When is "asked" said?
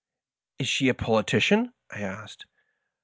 2.01-2.47